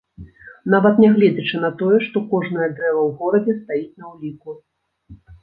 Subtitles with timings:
[0.73, 4.59] Нават нягледзячы на тое, што кожнае дрэва ў горадзе стаіць на ўліку.